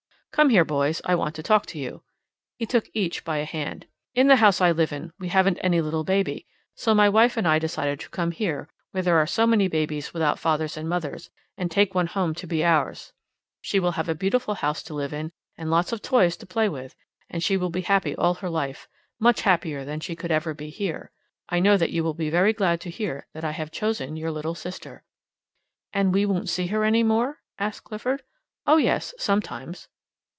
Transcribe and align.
"Come 0.33 0.47
here, 0.49 0.63
boys. 0.63 1.01
I 1.03 1.13
want 1.15 1.35
to 1.35 1.43
talk 1.43 1.65
to 1.67 1.77
you." 1.77 2.03
He 2.57 2.65
took 2.65 2.87
each 2.93 3.25
by 3.25 3.39
a 3.39 3.45
hand. 3.45 3.85
"In 4.15 4.27
the 4.27 4.37
house 4.37 4.61
I 4.61 4.71
live 4.71 4.93
in 4.93 5.11
we 5.19 5.27
haven't 5.27 5.59
any 5.61 5.81
little 5.81 6.05
baby, 6.05 6.47
so 6.73 6.95
my 6.95 7.09
wife 7.09 7.35
and 7.35 7.45
I 7.45 7.59
decided 7.59 7.99
to 7.99 8.09
come 8.09 8.31
here, 8.31 8.69
where 8.91 9.03
there 9.03 9.17
are 9.17 9.27
so 9.27 9.45
many 9.45 9.67
babies 9.67 10.13
without 10.13 10.39
fathers 10.39 10.77
and 10.77 10.87
mothers, 10.87 11.29
and 11.57 11.69
take 11.69 11.93
one 11.93 12.07
home 12.07 12.33
to 12.35 12.47
be 12.47 12.63
ours. 12.63 13.11
She 13.59 13.77
will 13.77 13.91
have 13.91 14.07
a 14.07 14.15
beautiful 14.15 14.55
house 14.55 14.81
to 14.83 14.93
live 14.93 15.11
in, 15.13 15.33
and 15.57 15.69
lots 15.69 15.91
of 15.91 16.01
toys 16.01 16.37
to 16.37 16.45
play 16.45 16.69
with, 16.69 16.95
and 17.29 17.43
she 17.43 17.57
will 17.57 17.69
be 17.69 17.81
happy 17.81 18.15
all 18.15 18.35
her 18.35 18.49
life 18.49 18.87
much 19.19 19.41
happier 19.41 19.83
than 19.83 19.99
she 19.99 20.15
could 20.15 20.31
ever 20.31 20.53
be 20.53 20.69
here. 20.69 21.11
I 21.49 21.59
know 21.59 21.75
that 21.75 21.91
you 21.91 22.05
will 22.05 22.15
be 22.15 22.29
very 22.29 22.53
glad 22.53 22.79
to 22.81 22.89
hear 22.89 23.27
that 23.33 23.43
I 23.43 23.51
have 23.51 23.69
chosen 23.69 24.15
your 24.15 24.31
little 24.31 24.55
sister." 24.55 25.03
"And 25.93 26.07
won't 26.13 26.15
we 26.31 26.37
ever 26.37 26.47
see 26.47 26.67
her 26.67 26.85
any 26.85 27.03
more?" 27.03 27.41
asked 27.59 27.83
Clifford. 27.83 28.23
"Oh, 28.65 28.77
yes, 28.77 29.13
sometimes." 29.17 29.89